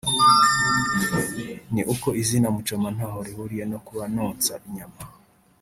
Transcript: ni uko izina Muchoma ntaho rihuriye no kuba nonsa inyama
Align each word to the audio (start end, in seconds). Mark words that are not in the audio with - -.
ni 1.73 1.81
uko 1.93 2.07
izina 2.21 2.47
Muchoma 2.55 2.87
ntaho 2.95 3.19
rihuriye 3.25 3.63
no 3.71 3.79
kuba 3.85 4.03
nonsa 4.15 4.53
inyama 4.67 4.99